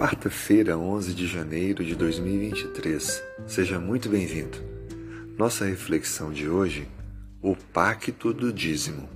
[0.00, 3.22] Quarta-feira, 11 de janeiro de 2023.
[3.46, 4.56] Seja muito bem-vindo.
[5.36, 6.88] Nossa reflexão de hoje:
[7.42, 9.06] o Pacto do Dízimo.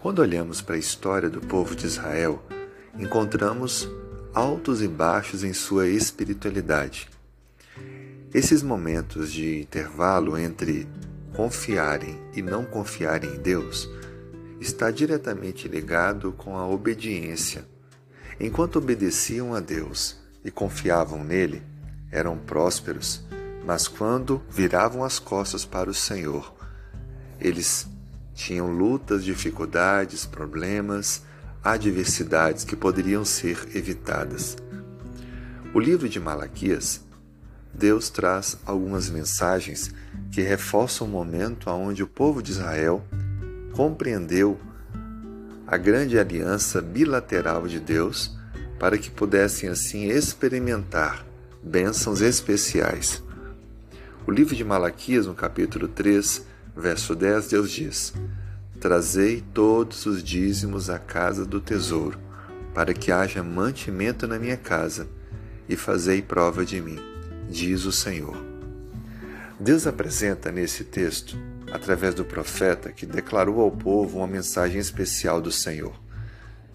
[0.00, 2.42] Quando olhamos para a história do povo de Israel,
[2.98, 3.86] encontramos
[4.32, 7.10] altos e baixos em sua espiritualidade.
[8.32, 10.88] Esses momentos de intervalo entre
[11.36, 13.86] confiarem e não confiarem em Deus
[14.58, 17.70] está diretamente ligado com a obediência.
[18.42, 21.62] Enquanto obedeciam a Deus e confiavam nele,
[22.10, 23.24] eram prósperos,
[23.64, 26.52] mas quando viravam as costas para o Senhor,
[27.40, 27.86] eles
[28.34, 31.22] tinham lutas, dificuldades, problemas,
[31.62, 34.56] adversidades que poderiam ser evitadas.
[35.72, 37.00] O livro de Malaquias,
[37.72, 39.94] Deus traz algumas mensagens
[40.32, 43.04] que reforçam o momento onde o povo de Israel
[43.72, 44.58] compreendeu
[45.72, 48.36] a grande aliança bilateral de Deus
[48.82, 51.24] para que pudessem assim experimentar
[51.62, 53.22] bênçãos especiais.
[54.26, 56.44] O livro de Malaquias, no capítulo 3,
[56.76, 58.12] verso 10, Deus diz:
[58.80, 62.18] Trazei todos os dízimos à casa do tesouro,
[62.74, 65.06] para que haja mantimento na minha casa,
[65.68, 66.98] e fazei prova de mim,
[67.48, 68.36] diz o Senhor.
[69.60, 71.38] Deus apresenta nesse texto
[71.70, 75.94] através do profeta que declarou ao povo uma mensagem especial do Senhor: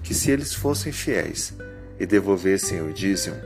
[0.02, 1.54] que se eles fossem fiéis
[2.00, 3.38] e devolvessem o dízimo,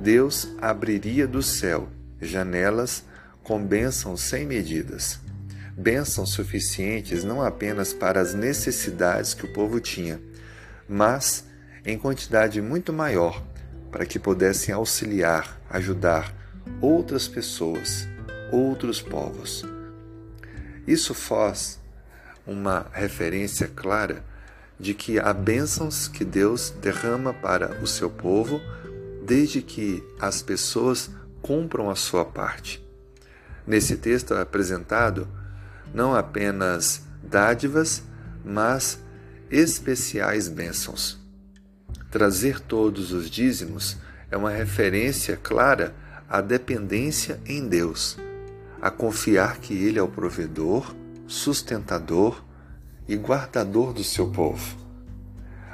[0.00, 1.88] Deus abriria do céu
[2.20, 3.04] janelas
[3.42, 5.20] com bênçãos sem medidas.
[5.76, 10.20] Bênçãos suficientes não apenas para as necessidades que o povo tinha,
[10.88, 11.44] mas
[11.84, 13.42] em quantidade muito maior
[13.90, 16.34] para que pudessem auxiliar, ajudar
[16.80, 18.08] outras pessoas,
[18.50, 19.64] outros povos.
[20.86, 21.78] Isso faz
[22.46, 24.24] uma referência clara
[24.78, 28.60] de que há bênçãos que Deus derrama para o seu povo
[29.24, 31.10] desde que as pessoas
[31.42, 32.84] cumpram a sua parte.
[33.66, 35.26] Nesse texto é apresentado
[35.92, 38.02] não apenas dádivas,
[38.44, 38.98] mas
[39.50, 41.18] especiais bênçãos.
[42.10, 43.96] Trazer todos os dízimos
[44.30, 45.94] é uma referência clara
[46.28, 48.18] à dependência em Deus
[48.80, 50.94] a confiar que Ele é o provedor,
[51.26, 52.44] sustentador
[53.08, 54.76] e guardador do seu povo.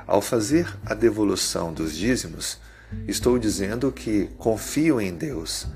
[0.06, 2.58] Ao fazer a devolução dos dízimos,
[3.06, 5.66] estou dizendo que confio em Deus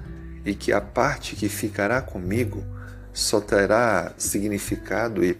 [0.45, 2.65] e que a parte que ficará comigo
[3.13, 5.39] só terá significado e,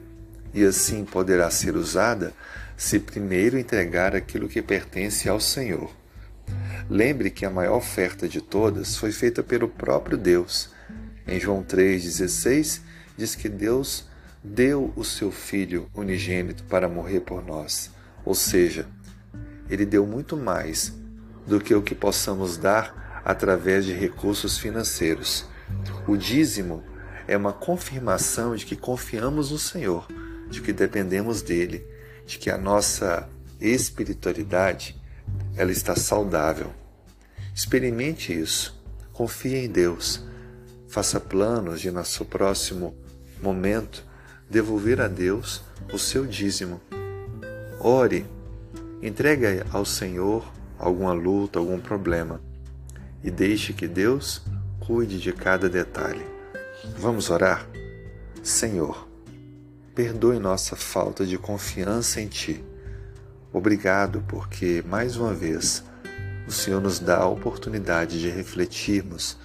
[0.55, 2.33] e assim poderá ser usada
[2.77, 5.91] se primeiro entregar aquilo que pertence ao Senhor.
[6.89, 10.71] Lembre que a maior oferta de todas foi feita pelo próprio Deus
[11.27, 12.81] em João 3,16,
[13.17, 14.05] diz que Deus
[14.47, 17.91] deu o seu Filho unigênito para morrer por nós.
[18.25, 18.87] Ou seja,
[19.69, 20.95] ele deu muito mais
[21.47, 25.45] do que o que possamos dar através de recursos financeiros.
[26.07, 26.83] O dízimo
[27.27, 30.07] é uma confirmação de que confiamos no Senhor,
[30.49, 31.85] de que dependemos dele,
[32.25, 33.29] de que a nossa
[33.61, 35.01] espiritualidade
[35.57, 36.73] ela está saudável.
[37.55, 38.81] Experimente isso.
[39.13, 40.23] Confie em Deus.
[40.87, 42.95] Faça planos de, no seu próximo
[43.43, 44.05] momento,
[44.49, 45.63] devolver a Deus
[45.93, 46.81] o seu dízimo.
[47.81, 48.27] Ore,
[49.03, 50.45] entregue ao Senhor
[50.79, 52.41] alguma luta, algum problema
[53.23, 54.43] e deixe que Deus
[54.81, 56.25] cuide de cada detalhe.
[56.99, 57.67] Vamos orar?
[58.43, 59.09] Senhor,
[59.95, 62.65] perdoe nossa falta de confiança em Ti.
[63.53, 65.83] Obrigado porque, mais uma vez,
[66.47, 69.37] o Senhor nos dá a oportunidade de refletirmos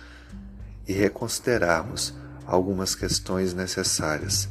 [0.88, 2.14] e reconsiderarmos
[2.46, 4.50] algumas questões necessárias.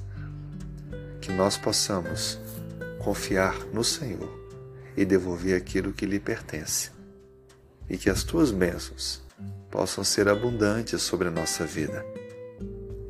[1.20, 2.38] Que nós possamos
[2.98, 4.30] confiar no Senhor
[4.96, 6.90] e devolver aquilo que lhe pertence.
[7.88, 9.22] E que as tuas bênçãos
[9.70, 12.04] possam ser abundantes sobre a nossa vida.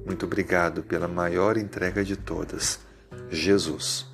[0.05, 2.81] Muito obrigado pela maior entrega de todas,
[3.31, 4.07] Jesus.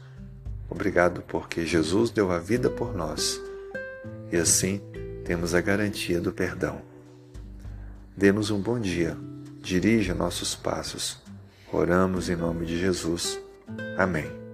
[0.68, 3.40] Obrigado porque Jesus deu a vida por nós
[4.30, 4.80] e assim
[5.24, 6.82] temos a garantia do perdão.
[8.16, 9.16] Dê-nos um bom dia,
[9.60, 11.22] dirija nossos passos.
[11.72, 13.38] Oramos em nome de Jesus.
[13.98, 14.45] Amém.